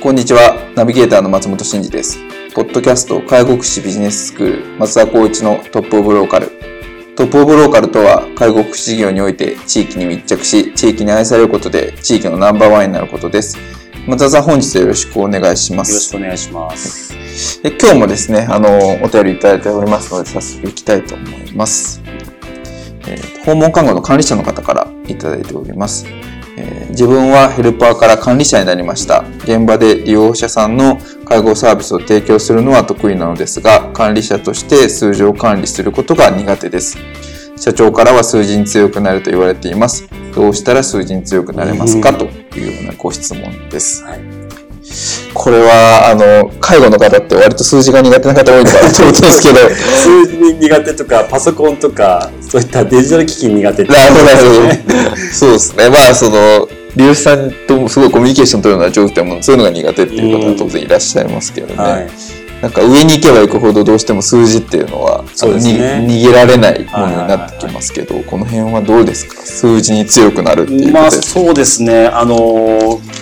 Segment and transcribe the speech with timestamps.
[0.00, 0.72] こんにちは。
[0.76, 2.20] ナビゲーターの松本慎二です。
[2.54, 6.52] ポッドキャスト介護福祉ビジネススクール松田光一のトップオブローカル。
[7.16, 13.58] トップオブローカルとは介護福祉事業において地域に密着し、地域に愛されることで地域のナンバーワンになることです。
[14.06, 15.90] 松田さん本日はよろしくお願いします。
[15.90, 17.62] よろしくお願いします。
[17.64, 22.00] で今日もですね、あの、お便りいただいておりますので早速行きたいと思います。
[23.08, 26.06] えー、訪問看護の管理者の方からいただいております。
[26.58, 29.24] えー、自分はヘルパーから管理者になりました。
[29.44, 36.98] 現場で利用者さんの介護サービスを提供するのは得意なのですが、管理者として数字を管理することが苦手です。
[37.56, 40.08] 社長からは数字に強くなると言われています。
[40.34, 42.28] どうしたら数字に強くなれますか、とい
[42.62, 44.04] うようなご質問です。
[44.04, 44.27] はい
[45.34, 49.58] これは、あの、介護の方って割と数字が苦手な方多いのかなと思ってますけど。
[49.68, 55.16] 数字苦手とか、パソコンとか、そういったデジタル機器苦手なるほど、なるほど。
[55.32, 55.90] そうですね。
[55.90, 61.74] まあ、その、利用者さんともすごいコミュニケーション取るのは上手でも、そういうのが苦手っていう方は当然いらっしゃいますけどね。
[61.76, 62.08] はい
[62.62, 69.36] なんか上に行けば行くほどどうしても数字っていうのはそうです、ね、逃げられないものになってきますけど、この辺はどうですか？
[69.42, 72.06] 数字に強くなるっていうまあそうですね。
[72.06, 72.36] あの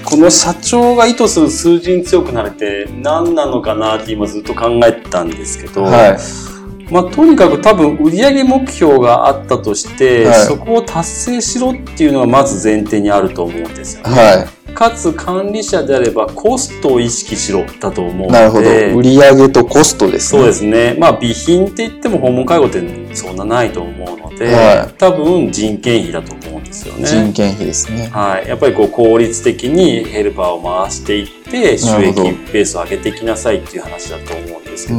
[0.04, 6.56] この社長が意図する数字に強くなるって何なのかなって今ずっと考えてたんですけど、はい
[6.91, 14.10] まあ、とにかく多分売上目標があったとして、はい、そこを達成しろっていうのがまず前提にあると思うんですよね。
[14.10, 18.32] はいかつ管理者であればコストを意識しろだと思うので。
[18.32, 18.69] なるほど。
[19.00, 20.38] 売上とコストですね。
[20.38, 20.94] そうですね。
[20.98, 27.06] まあ備品って言っても訪問介護ってそんなないと思うので、はい、多分人件費だと思うんですよね。
[27.06, 28.10] 人件費ですね。
[28.12, 28.46] はい。
[28.46, 32.14] やっぱりこう効率的にヘルパーを回していって収益
[32.52, 34.98] ペースを上げていきなさいっていう話だと思うんですけど、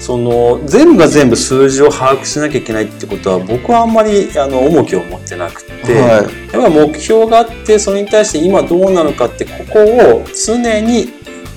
[0.00, 11.12] その全部が全部数字を把握しなきゃいけないってことは僕はあんまりあの重きを持ってなくて、はい、やっぱり目標があってそれに対して今どうなのかってここを常に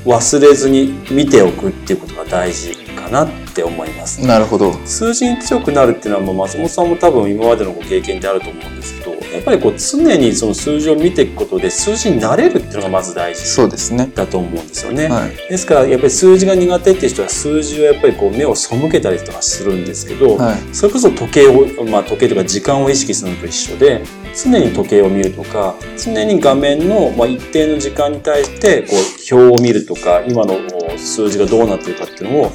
[0.05, 4.25] 忘れずに見ておくっていうことが大事かなって思います。
[4.25, 4.73] なるほど。
[4.85, 15.07] 数字に強くなるっていうのは松本さんも多分今までのご経験であると思うんですけど、やっぱりこう常にその数字を見ていくことで数字になれるっていうのがまず大事そうですねだと思うんですよね。
[15.07, 24.03] はい、ですからやっぱり数字が苦手っていう人は数字をやっぱりこう目を背けたりとかするんですけど、はい、それこそ時計を、まあ、時計とか時間を意識するのと一緒で
[24.35, 30.55] 常に時計を見るとか常に画面の、まあ、一定の時間に対してこう表を見るとか今の
[30.97, 32.51] 数字がどうなってるかっていうのを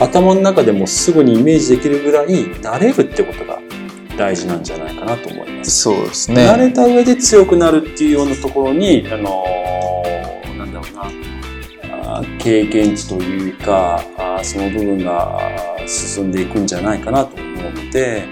[0.00, 3.60] 頭の中でもすぐにイメージできるぐらい慣れるってことが
[4.16, 5.82] 大事なんじゃないかなと思います。
[5.82, 6.48] そうですね。
[6.48, 15.40] 慣れた上で強くなるっていうようなところに、あのー、なんだろうな、経験値というか、あその部分が
[15.86, 18.26] 進んでいくんじゃないかなと思うので、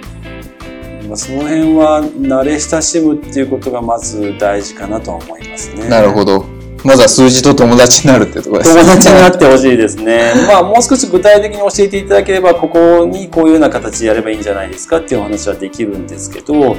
[1.06, 5.88] まあ、その辺は慣れ親しむっていうことがまず大事かなとは思いますね。
[5.88, 6.55] なるほど。
[6.86, 8.80] まずは数字と友達になるってところですね。
[8.82, 10.32] 友達になってほしいですね。
[10.46, 16.76] まあ、もう少し具体的に教えていただければ、ここにこういうような形でやればいいんじゃないですかっていうお話はできるんですけど、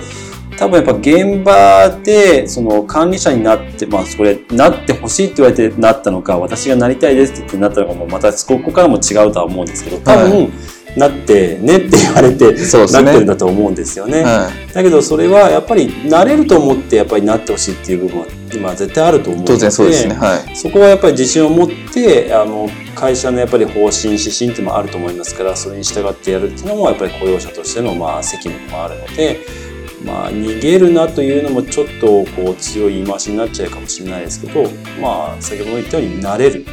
[0.58, 10.50] 多分やっぱ現場でその管理者になって、まあそれ、なってほしいって言われてなったのか、私がなりたいですって言ってなったのかも、またここからも違うとは思うんですけど、多分、はい
[10.98, 29.68] なってねって言われて、ね、なってるんだと思うんですよね、はい、だけどそれはやっぱりなれると思ってやっぱりなってほしいっていう部分は今絶対あると思うので当然そうですね、はい、そこはやっぱり自信を持ってあの会社のやっぱり方針指針ってもあると思いますからそれに従ってやるっていうのもやっぱり雇用者としてのまあ責務もあるので。
[30.06, 34.64] まあ、逃げるなというのもちょっとこう強い言い回しになっちゃうかもしれないですけど、
[35.02, 36.66] まあ、先ほど言ったように慣れる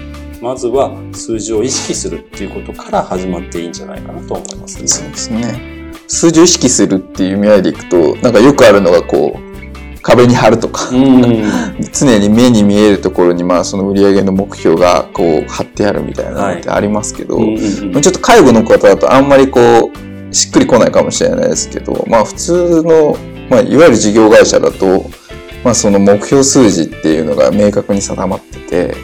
[0.45, 4.87] まずは数字を意識するっていうことから始まっていいんじゃないかなと思いますね。
[4.87, 5.75] そうですね。
[6.07, 9.44] 数字を意識するっていう意味合いでいくと、なんかよくあるのがこう、
[10.05, 11.43] 壁に貼るとか、うん。
[11.93, 19.91] 常に目に見えるところに、まあ、その売り上げの目標が、こう、貼ってあるみたいなのってありますけど、うんうんまあちょっと介護の方だとあんまりこ
[20.31, 23.17] う、しっくりこないかもしれないですけど、まあ普通の、
[23.49, 25.07] まあいわゆる事業会社だと、
[25.65, 28.95] まあその目標数字っていうのが明確に定まってて、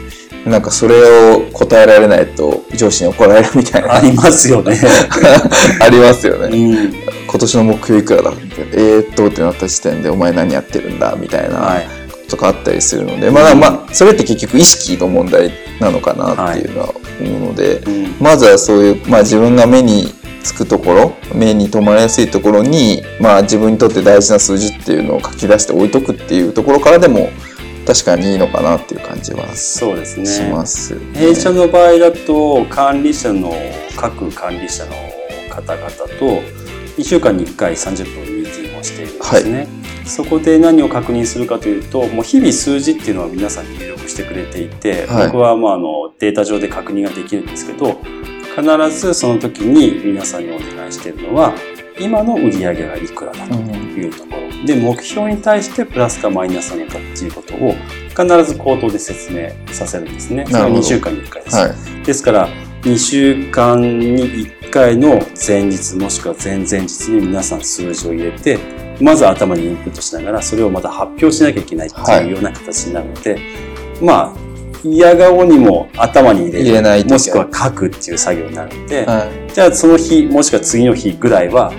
[0.45, 4.77] なんかそれを答えられないと上司に怒られるみたいな、ありますよね。
[5.81, 6.57] ありますよね。
[6.57, 7.00] うん。
[7.31, 11.15] 今年の目標いくらだって、えーっとってなった時点でお前何やってるんだ？
[11.15, 11.87] みたいなはい。
[12.29, 16.89] とかあったりするので、まあまあ、それって結局意識の問題なのかなっていうのは
[17.21, 18.15] 思うので、うん。
[18.19, 20.13] まずはそういう、まあ自分が目に
[20.43, 27.29] つくところ、目に留まりやすいところに、まあ自分にとって大事な数字っていうのを書き出して置いとくっていうところからでも、
[27.85, 30.51] 確かにいいのかなっていう感じはしそうですね。
[30.53, 31.01] ます、ね。
[31.13, 33.53] 弊社の場合だと管理者の
[33.97, 34.91] 各管理者の
[35.49, 36.60] 方々と
[36.97, 39.67] 1週間に1回30分ミーティングをしているんですね、
[40.05, 47.99] そこで何を確認するかというともう日々数字っていうのは皆さんに入力してくれていて、はい僕はまああのデータ上で確認ができるんですけど
[48.55, 51.53] 必ずその時に皆さんにお願いしているのは
[51.99, 57.75] 今の売り上げがいくらだというところ、で目標に対してプラスかマイナスなのかっていうことを
[58.09, 60.45] 必ず口頭で説明させるんですね。
[60.45, 61.55] それはなるほど2週間に1回です。
[61.55, 62.05] はい。
[62.05, 62.49] ですから
[62.81, 68.57] 2週間に1回の前日もしくは前々日に皆さん数字を入れて
[68.99, 73.39] まず頭にインプットしながらそれをまた発表しなきゃいけないってはいいうような形になるので、
[74.01, 74.35] まあ
[74.83, 79.53] 嫌顔にも頭に入れる入れないともしくは書くっていう作業になるので、はい。
[79.53, 81.71] じゃあその日もしくは次の日ぐらいは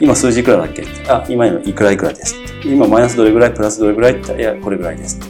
[0.00, 0.84] 今数字いくらだっけ？
[1.08, 2.34] あ今のいくらいくらです。
[2.64, 3.54] 今マイナスどれぐらい？
[3.54, 4.20] プラスどれぐらい？
[4.20, 5.20] っていやこれぐらいです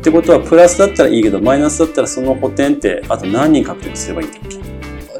[0.00, 4.58] ってことはプラスだったらいいけどマイナスだったらその補填ってあと何人獲得すればいいんだっけ？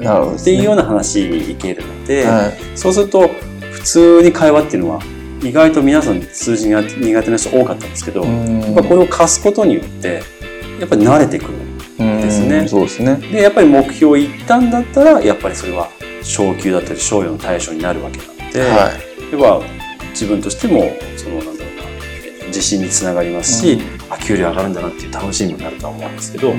[0.04, 0.40] なるほどね。
[0.40, 2.78] っていうような話にいけるので、はい。
[2.78, 3.28] そうすると
[3.72, 5.02] 普通に会話っていうのは
[5.42, 10.22] 意外と皆さん数字が苦手な人多かったんですけど、うんやっぱこれを貸すことによって
[10.78, 11.52] やっぱり慣れてくる
[11.98, 13.16] ですねうんそうですね。
[13.16, 15.90] でやっぱり目標いったんだったらやっぱりそれは
[16.22, 18.90] 昇給だったり賞与の対象になるわけなので、は
[19.30, 19.62] 要は
[20.10, 21.56] 自分としてもそのなん
[22.50, 23.78] 自信につながりますし、
[24.10, 26.58] あ給料上がるんだなっていう楽しみになるとは思うんですけど、やっ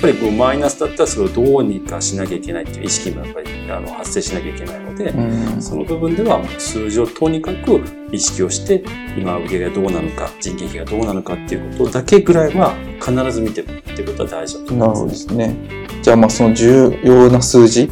[0.00, 8.84] ぱりこうマイナスだったらそれをどうにかしなきゃいけないっていう意識もやっぱりあの発生しなきゃいけないので、うんその部分では数字をとにかく意識をして
[9.16, 15.10] 今売り上げがどうなのか人件費がどうなのかっていうことだけぐらいは必ず見てるっていうことは大事だとなるほど思いま。
[15.10, 15.56] ですすね。
[16.02, 17.88] じゃあまあその重要な数字、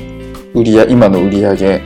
[0.54, 1.82] 売りや今の売り上げ、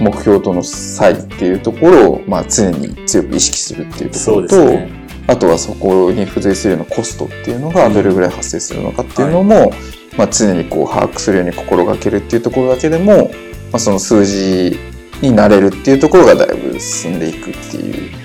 [0.00, 5.02] 目標との差異っていうところをまあ常に強く意識するっていうところと、ね。
[5.28, 9.72] あとはそこに付随するようなコストっていうのがどれぐらい発生するのかっていうのも、
[10.16, 13.30] まあ常にこう把握するように心がけるっていうところだけでも、
[13.70, 14.78] まあその数字
[15.22, 18.21] になれるっていうところがだいぶ進んでいくっていう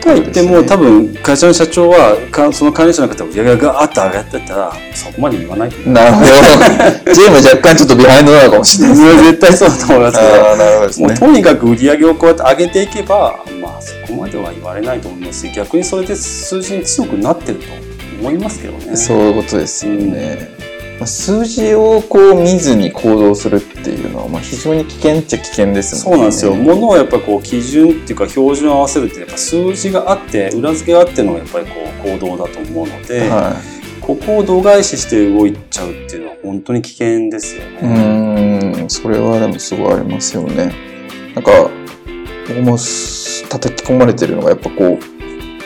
[0.00, 0.08] と。
[0.08, 5.70] は言っても多分会社の社長はかその管理者の方が売り上げがガーッと上がってたらそこまで言わない。
[5.86, 6.26] なるほど。
[7.14, 9.22] ジェーム若干ちょっとビハインドなのかもしれないですね。
[9.24, 11.08] 絶対そうだと思いますけどね。
[11.08, 17.66] もうとにかく売り上げをこうやって上げていけば、まあそこまでは言われないと思いますし、逆にそれで数字に強くなってると
[18.20, 18.96] 思いますけどね。
[18.96, 20.48] そういうことですよね。
[20.48, 20.53] まあ
[21.04, 26.16] 数字をこう見ずに行動するっていうのは、まあ、非常に危険っちゃ危険ですもね。
[26.16, 26.54] そうんなんですよ。
[26.54, 31.72] ものをやっぱりこう基準っていうか標準を合わせるってやっぱ数字があって裏付けがあってのがやっぱりこ
[32.06, 33.56] う行動だと思うので、は
[34.00, 37.68] ここを度外視して動いちゃうっていうのは本当に危険ですよい。
[37.68, 38.60] うね。
[38.82, 40.74] ーん、それはでもすごいありますよね。
[41.34, 41.70] なんか、
[42.46, 45.13] 僕もす叩き込まれてるのが、やっぱこう、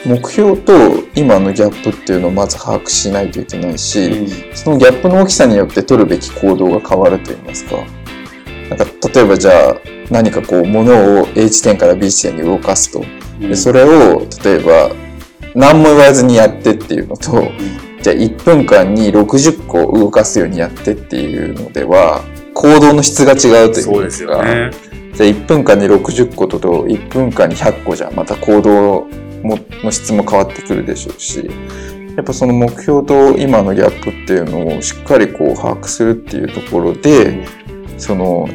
[0.07, 0.73] 目標と
[1.14, 7.76] 今のギャップっていうのをまず把握しないといけないし、そのギャップの大きさによって取るべき行動が変わると言いますか。
[8.71, 9.76] なんか、例えばじゃあ、
[10.11, 13.00] 何かこう、物を A 地点から B 地点に動かすと。
[13.00, 14.90] うんでそれを、例えば、
[15.55, 17.50] 何も言わずにやってっていうのと、
[18.02, 22.23] じゃあ1分間に60個動かすようにやってっていうのでは、
[22.55, 24.71] 行動の質が違うというそうですよね。
[25.14, 29.07] じゃあ1分間に60個と1分間に100個じゃまた行動
[29.42, 31.49] もの質も変わってくるでしょうし
[32.16, 37.47] やっぱその目標と今のギャップっていうのをしっかりこう把握するっていうところで
[37.97, 38.49] その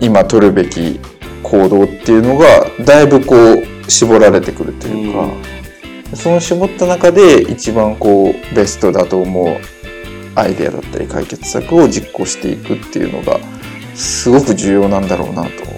[0.00, 1.00] 今取るべき
[1.42, 2.46] 行動っていうのが
[2.84, 9.56] だいぶこう絞られてくるというか、その絞った中で一番こうベストだと思う
[10.34, 13.38] アイデアだったり解決策を実行していくっていうのが
[13.94, 15.75] すごく重要なんだろうなと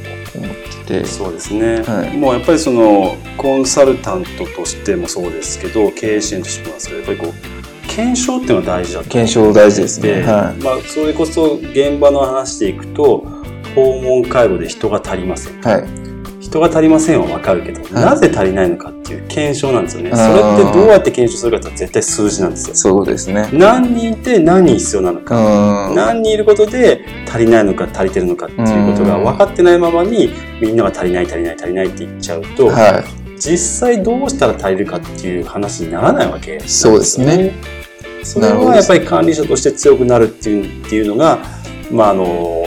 [0.88, 1.04] てて。
[1.04, 10.08] そうですね、はいもうやっぱりそのコンサルタントとしてもそうですけど経営支援としてもそうですけどやっぱりこう検証っていうのは大事だと思検証大事ですね。
[10.08, 13.26] で、はまあ、それこそ現場の話でいくと
[13.74, 15.60] 訪問介護で人が足りませんい。
[15.62, 16.07] はい。
[16.48, 20.10] 人が足りませんはわかるけど、いなぜ足りないのかっていう検証なんですよね。
[20.12, 22.74] あそれーってどうやって検証するかって絶対数字なんですよ。
[22.74, 23.48] そうですね。
[23.52, 25.90] 何人いて何人必要なのうか。
[25.90, 25.94] ん。
[25.94, 33.04] 何人いることで足りないのか足りてるのかっていうことが分かってないままにみんなが足りない足りない足りないって言っちゃうと、は
[33.38, 37.52] 実際どうしたら足りるかっていう話にならないわけなんよそうですね。
[38.24, 41.38] それはやっぱり管理者として強くなるっていうっていうのが、
[41.90, 42.64] まああの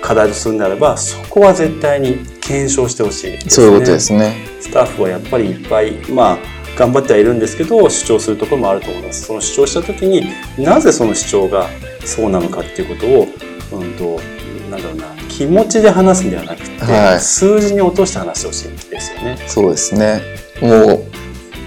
[0.00, 3.50] 課題とするならばそこは絶対に検証してほしいです、い。
[3.50, 4.34] そういうことですね。
[4.60, 6.38] スタッフはやっぱりいっぱいまあ
[6.78, 10.22] 頑張ってはいるんですけど主張するところもあると思いますその主張した時に
[10.56, 11.68] なぜその主張が
[12.04, 14.20] そうなのかっていうことを、うんと、
[14.70, 19.38] なんだろうな気持ちで話すんではなくて、はい数字に落として話してほしいんですよね。
[19.46, 20.22] そうですね。
[20.60, 21.04] もう、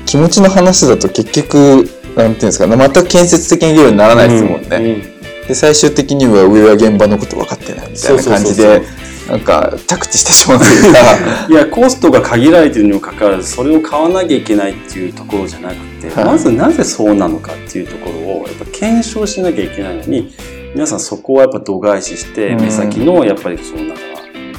[0.06, 5.02] 気持ちの話だと結局、なんていうんですか、全く建設的な議論にならないですもんね。
[5.06, 8.82] うんで、最終的には上は現場のこと分かってないみたいな感じで、
[9.30, 11.00] なんか着地してしまうというか、
[11.50, 16.26] いやコストが限られているにもかかわらずそれを買わなきゃいけないっていうところじゃなくて、はい。
[16.26, 20.34] まずなぜそうなのかっていうところをやっぱ検証しなきゃいけないのに
[20.74, 22.62] 皆さんそこはやっぱ度外視してうん。
[22.62, 24.02] 目先のやっぱりそのなんか、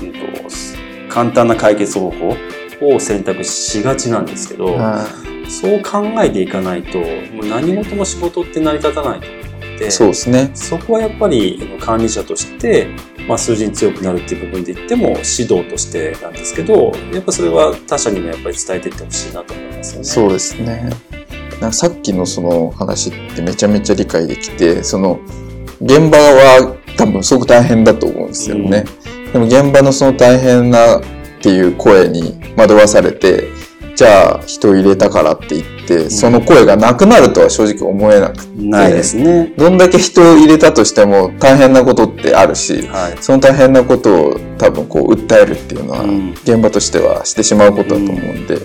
[0.03, 0.19] うんと
[1.09, 2.37] 簡単な解決方法
[2.81, 5.07] を選択しがちなんですけど、は
[5.49, 10.51] そう考えていかないともう何事も仕事って成り立たないと思っていそうですね。
[10.55, 12.89] そこはやっぱり管理者として、
[13.29, 20.05] まあ、数字に強くなるっていう部分で言っても指導としてなんですけどやっぱそれは他者にもやっぱり伝えていってほしいなと思いますよね。
[20.05, 20.91] そうですね。
[21.61, 25.21] なんかさっきのその話ってめちゃめちゃ理解できて、その
[25.81, 28.85] 現場は多分すごく大変だと思うんですよね。
[29.33, 31.03] でも現場のその大変なっ
[31.41, 33.49] ていう声に惑わされて、
[34.03, 39.55] じゃあ人を入れたからって言って、その声がなくなるとは正直思えなくて、ないですね。
[39.57, 43.23] どんだけ人を入れたとしても大変なことってあるし、はい。
[43.23, 48.59] その大変なことを多分こう訴えるっていうのはうん現場としてはしてしまうことだと思うんで、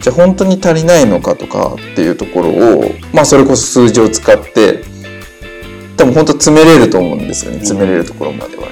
[0.00, 4.84] じゃあ本当に足りないのかとかっていうところをまあそれこそ数字を使って
[5.98, 8.68] 多分本当詰めれると思うんですよねん詰めれるところまでは。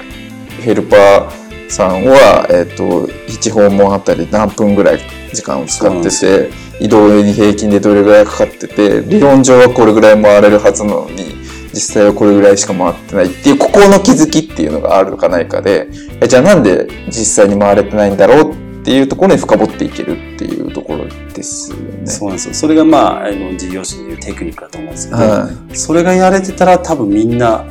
[0.63, 4.99] ヘルパーさんは、えっと1訪問あたり何分ぐらい
[5.33, 11.35] 時間を使ってて移動に平均でどれぐらいかかってて理論上はこれぐらい回れるはずなのに
[11.73, 15.87] 実際はこれぐらいしか回ってないっていうここの気づきっていうのがあるかないかで
[16.21, 22.07] えじゃあなんで実際に回れてないんだろうっていうところに深掘っていけるっていうところですよね。
[22.07, 22.53] そうなんですよ。
[22.53, 27.65] それがまあ、あの事業者のいうテクニックだと思うんですけど、はそれがやれてたら多分みんな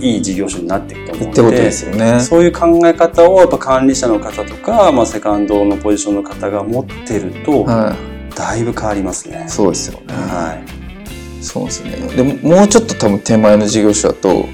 [0.00, 1.26] いい事業者になっていくと思うい。
[1.26, 2.20] のってことですよね。
[2.20, 7.96] そういう考え方をやっぱ管理者の方とか、まあ、セカンドのポジションの方が持ってると、は
[8.34, 9.50] だいぶ変わりますねい。。
[9.50, 10.14] そうですよね。
[10.14, 11.42] はい。
[11.42, 11.90] そうですね。
[12.16, 14.46] でも、もうちょっと多分手前の事業者だと、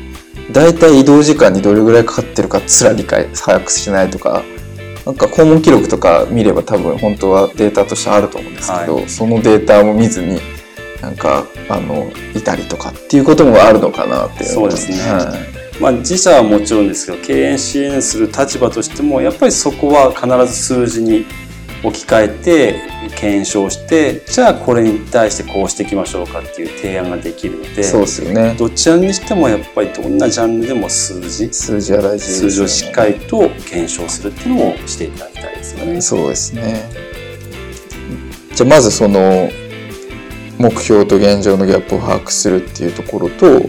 [0.53, 4.43] だいたい移動時間にどれぐらいかかってるかすら理解、把握しないとか、
[5.07, 10.41] なんか訪問記録とか見れば多分本当はデータとしてあると思うんですけど、そのデータも見ずに、
[11.05, 21.27] なんか、あの、いたりとかっていうこともあるのかなっていうそうですねはいまあ、自社はもちろんですけど、経営支援する立場としても、やっぱりそこは必ず数字に
[21.83, 28.55] 置き換えて、検証して、じゃあこれに対してこうしていきましょうかっていう提案ができるので、そうですよね。
[28.57, 32.51] どちらにしてもやっぱりどんなジャンルでも数字、数字は大事ですよね。
[32.51, 36.01] 数字をしっかりと検証するっていうのをしていただきたいですよね。
[36.01, 36.89] そうですね。
[38.55, 39.51] じゃあまずその
[40.59, 43.63] 目標と現状のギャップを把握するっていうところと、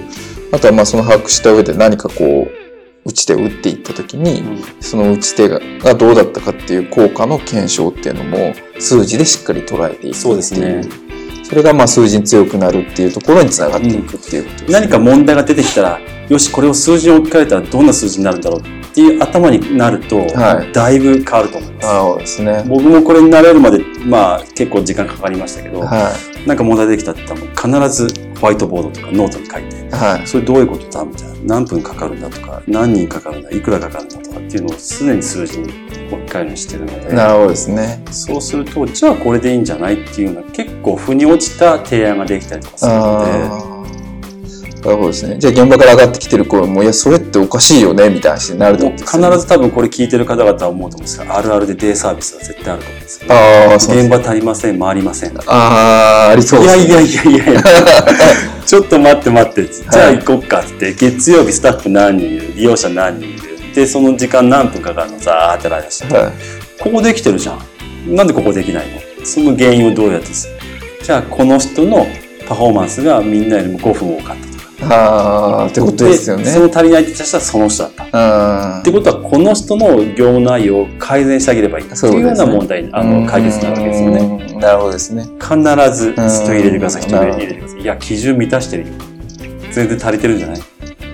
[0.51, 10.13] あとはまあその把握した上で何かこう打ち手を打っていった時に、その打ち手ががどうだったかっていう効果の検証っていうのも数字でしっかり捉えていくっていう。
[10.15, 11.05] そうですね
[11.45, 14.67] それがまあ数字に強くなるっていうところにつながっていくっていうことですね。
[14.71, 18.63] 何か問題が出てきたら、よし、これを数字に置き換えたらどんな数字になるんだろうっ
[18.95, 21.87] ていう頭になると、はいだいぶ変わると思います。
[21.87, 22.63] そうですね。
[22.67, 29.89] 僕もこれに慣れるまで、まあ結構時間かかりましたけど、はなんか問題できたって言ったらもう必ずホワイトボードとかノートに書いて、い。
[29.89, 30.27] はい。
[30.27, 31.35] それどういうことだみたいな。
[31.45, 35.63] 何分かかるんだとか、何人かかるんだ、いくらかかるんだとかっていうのを常に数字に
[36.11, 38.03] 置き換えるようにしてるので、なるほどですね。
[38.11, 43.74] そうすると、じゃあこれでいいんじゃないっていうような結構腑に落ちた提案ができたりとかするので。
[44.85, 45.37] なるほどですね。
[45.39, 53.33] じゃあ現場から上がってきてる声も、いや、それっておかしいよね、みたいな話になるとですよねず多分これ聞いてる方々は思うと思うんですが、あるあるでデイサービスは絶対あると思うんですよ。
[53.33, 55.31] ああ、そう現場足りません、回りません。
[55.31, 56.83] いああ、ありそうです、ね。
[56.93, 57.63] やいやいやいやいや、
[58.65, 63.39] ちょっと待って待って、 じゃあ行こっかって、月曜日スタッフ何人いる、利用者何人いる、
[63.73, 66.31] で、その時間何分かかるの、ざーってラインして、はい。
[66.79, 68.15] ここできてるじゃん。
[68.15, 69.25] なんでここできないの？
[69.25, 70.53] その原因をどうやってする？
[71.03, 72.05] じゃあこの人の
[72.47, 76.45] パフォーマンスがみんなよりも5分多かったああ、ってことですよね。
[76.45, 78.07] その足りないって言った人はその人だった。
[78.11, 84.21] あってことは、この人の業務内容を改善してあげればいいっていうような問題に、あの、解決になるわけですよね。
[84.21, 84.53] ね。
[84.55, 85.23] なるほどですね。
[85.39, 85.57] 必
[85.93, 87.81] ず人入れてください、うん人入れてください。
[87.81, 88.89] いや、基準満たしてるよ。
[89.71, 90.59] 全然足りてるんじゃない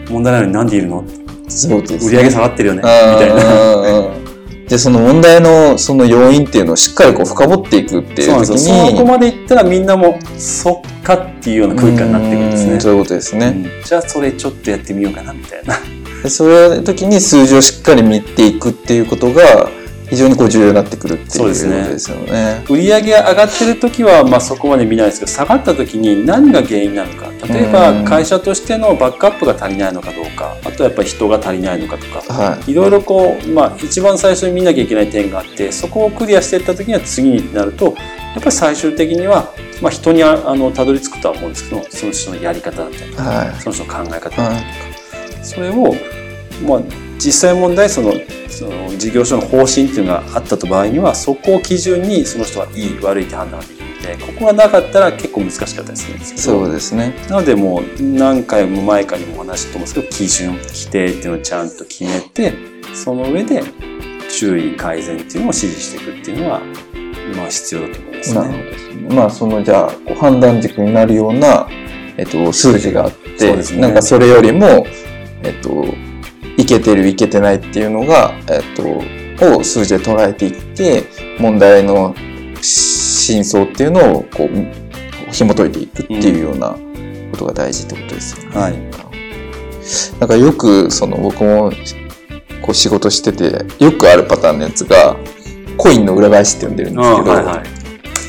[0.10, 1.04] 問題ないのになんでいるの
[1.48, 3.36] そうです、売り上げ下がってるよねみたいな。
[3.36, 4.22] な。
[4.70, 8.76] で、その問題のその要因っていうのをしっかりこう深掘っていくっていそうなんう時ですよ。
[8.76, 12.82] そこに、までいったらみんなも、そっかっていうような空間になってくるんですねうん。
[12.82, 13.48] そういうことですね。
[13.48, 15.78] うんじゃあ、それちょっとやってみようかな、みたいな。
[16.24, 19.70] でそういう時に数字をしっかり見ていくっていうことが
[20.12, 22.64] 非常にこう重要になってくるっていうことそうですよね。
[22.70, 37.96] 売上が上がってる時は、まあ、そこまで見ないですけど下がった時に何が原因なのか例えうんば会社としてのバックアップが足りないのかどうかあとはやっぱり人が足りないのかとかはいろいろこう、まあ、一番最初に見なきゃいけない点があってそこをクリアしていった時には次になるとやっ
[38.36, 43.56] ぱり最終的には、まあ、人にああのたどり着くとは思うんですけどその人のやり方だったりとかはい。
[43.62, 45.44] その人の考え方だったりとか、はい。
[45.44, 45.94] それを、
[46.68, 46.82] まあ、
[47.18, 48.14] 実際問題その
[48.50, 57.16] その事業所の方針っていうのがあったと場合にはそこを基準にその人はいい悪いって判断ができるのでここがなかったら結構難しかったりするんですけどそうですね。
[57.30, 62.54] なのでもう何回も前からにもお話ししたと思うんですけど基準規定っていうのをちゃんと決めて
[62.94, 63.64] その上で
[64.30, 66.62] 注意改善っていうのを指示していくっていうのは
[67.32, 68.64] まあ必要だと思いますなるほどね。
[68.64, 69.16] ですね。
[69.16, 71.68] まあそのじゃあこう判断軸になるような、
[72.18, 74.86] えっと、数字があって、ねなんかそれよりも、
[75.44, 75.86] えっと、
[76.58, 81.04] いけてるいけてないっていうのが、えっと、を数字で捉えていって
[81.40, 82.16] 問題の
[82.62, 86.76] 真相っていうのをこう紐解いていくっていうような
[87.32, 88.58] ことが大事ってことですよね。
[88.58, 89.12] はい
[90.20, 91.72] なんかよくその僕も
[92.62, 95.18] こう仕事しててよくあるパターンのやつが
[95.78, 97.82] コインの裏返しって呼んでるんですけど、はいはい。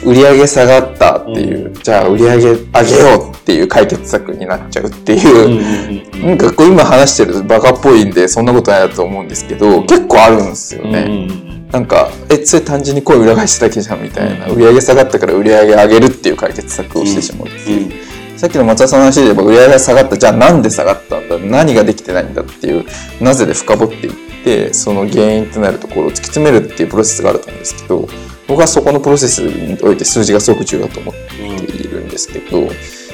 [0.05, 11.01] 売り上げ下がったっていう、うじゃあ売り上げ上げようっていう解決策になっちゃうっていう、うんうんうんなんかこう今話してるバカっぽいんでそんなことないなと思うんですけど、結構あるんですよね。
[11.01, 11.69] うんうんうん。
[11.69, 14.53] なんか、え、それ単純に声裏返しだけじゃんみたいな、うん。
[14.55, 17.87] 売り上げ下がったから売り上げ上げるっていう解決策をしてしまうっていう。
[17.87, 22.85] うんさっきの松田さんの話で言えば売り上げが下がった、じゃあなんで下がったんだ何ができてないんだっていう、
[23.21, 28.09] なぜで深掘っていって、その原因となるところを突き詰めるっていうプロセスがあると思うんですけど、
[28.49, 31.37] 僕はそこのプロセスにおいて数字がすごく重要だと思って
[31.77, 32.69] いるんですけど、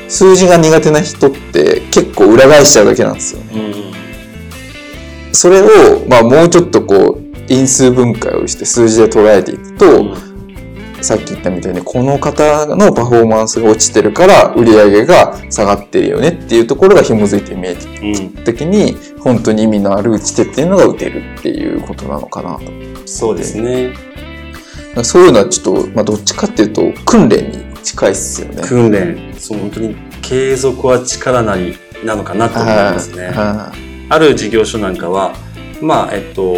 [0.09, 3.75] 数字が苦手な人って結構裏返しちゃうだけなんですよね。
[5.33, 10.28] それを、まあもうちょっとこう、因数分解をして数字で捉えていくと、
[11.01, 23.07] さっき言ったみたいにこの方のパフォーマンスが落ちてるから売り上げが下がってるよねっていうところが紐づいて見えた時に本当に意味のある打ち手っていうのが打てるっていうことなのかなと。
[23.07, 23.95] そうですね。
[25.05, 28.63] そういうのはちょっと、まあどっちかっていうと訓練に近いっすよね。
[28.67, 33.29] 訓練、そう本当に継続は力なりなのかなと思いますね。
[33.29, 33.73] は
[34.11, 35.35] ある事業所なんかは、
[35.81, 36.55] まあ、えっと、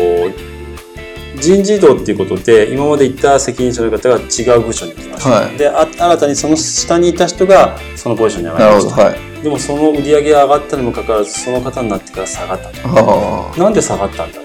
[1.41, 5.31] 人事異動っていうことで、今までいた責任者の方が違う部署に行きました。
[5.31, 8.59] はいであ、新たにその下にいた人がそのポジションに上。
[8.59, 9.03] がりました。
[9.05, 9.43] はい。
[9.43, 14.45] でもその売り上げが上がったにもかかわらず、その方になってから下がったなんで下がったんだろ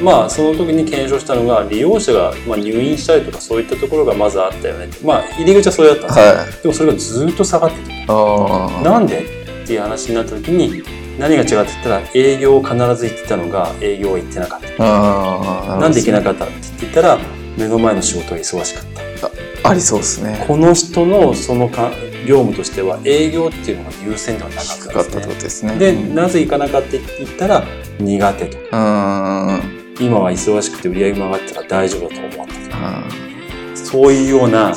[0.00, 6.14] うまあその時に検証したのが利用者がまあ入院したりとかそういったところがまずあったよねまあ入り口はそれだったんあ。
[6.14, 6.62] ですよ、はい。
[6.62, 8.82] でもそれがずっと下がっててああ。
[8.82, 9.20] なんで？
[9.62, 10.82] っていう話になった時に
[11.18, 15.76] 何が違うって言ったら営業を必ず行ってたのが営業は行ってなかった。
[15.78, 17.18] なんで行けなっかったって言ったら
[17.56, 18.84] 目の前の仕事が忙しかっ
[19.20, 20.44] たたありそうですね。
[20.46, 21.90] この人のそのか
[22.26, 25.76] 業務としては営業っていうのが優先ではなかったんですねことですね。
[25.76, 27.64] でうんなぜ行かなかったって言ったら
[27.98, 29.82] 苦手とうん。
[30.00, 34.72] 今は忙しくて売り上げも上がったから大丈夫だと思ったそういうような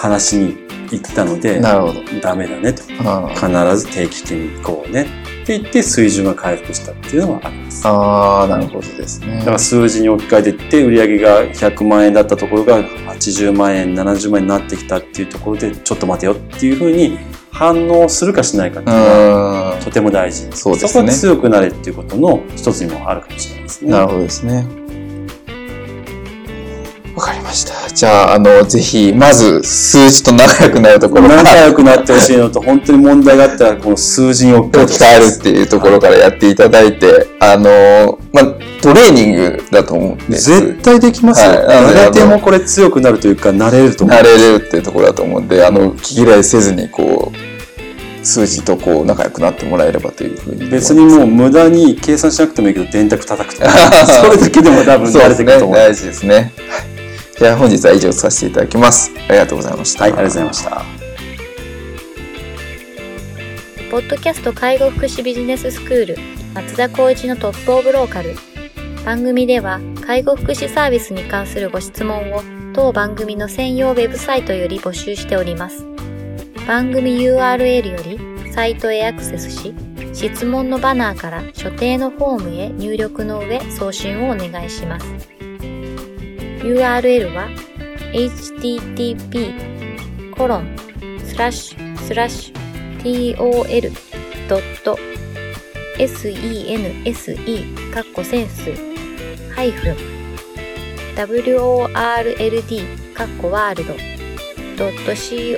[0.00, 2.00] 話に行ったのでーなるほど。
[2.20, 9.38] ダメだねと必ず定期的に行こうねって言って水準が回復したっていうのはありますあー、なるほどですね。
[9.38, 17.18] だから数字に置き換えていって売り上げが100万円だったところが80万円70万円になってきたっていうところでちょっと待てよっていうふうに
[17.50, 23.88] 反応するかしないかっていうのはうとても大事そうですねそこは強くなれっていうことの一つにもあるかもしれないですん。
[23.88, 24.87] ねなるほどですね。
[27.98, 38.44] じゃあ、あの、ぜひ、まず、数字と仲良くなるところから、仲良くなってほしいのと本当に問題があったらこの数字に置き換えてほしい鍛えるっていうところからやっていただいて、あの、まあ、
[38.80, 40.48] トレーニングだと思うんです。
[40.48, 41.50] 絶対できますよ。
[41.50, 44.16] はいなので誰でもこれ強くなるというか、慣れると思う。
[44.16, 50.70] 慣れるっていうところだと思うんで、あの、気嫌いせずに、こう、数字とこう、仲良くなってもらえればというふうに。
[50.70, 53.70] 別にもう無駄に計算しなくてもいいけど、電卓叩くとか。
[54.06, 55.76] それだけでも多分慣れてくると思う。
[55.76, 56.52] はい、大事ですね。
[57.38, 59.12] はいじゃあ本日は以上とさせていただきます。
[59.28, 60.04] ありがとうございました。
[60.04, 60.82] ありがとうございました。
[63.92, 66.16] ポッドキャスト介護福祉ビジネススクール
[66.54, 68.34] 松田光一のトップオブローカル。
[69.04, 72.42] 番組では介護福祉サービスに関するご質問を
[72.74, 75.86] 当番組の専用ウェブサイトより募集しております。
[76.66, 79.72] 番組 URL よりサイトへアクセスし、
[80.12, 85.37] 質問のバナーから所定のフォームへ入力の上送信をお願いします。
[86.68, 87.48] URL は
[88.12, 89.54] http
[90.36, 90.76] コロン
[91.24, 92.58] スラッシュスラッシュ
[94.52, 94.94] tol.sense
[97.90, 98.70] カッコセンス
[99.54, 99.96] ハイフン
[101.16, 103.94] world カッコワールド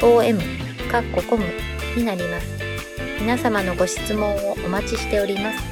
[0.01, 0.41] .com
[0.93, 1.45] カッココム
[1.97, 2.47] になります。
[3.21, 5.70] 皆様のご質問をお待ちしております。